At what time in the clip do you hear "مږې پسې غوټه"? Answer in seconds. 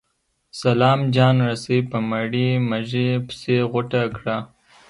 2.69-4.01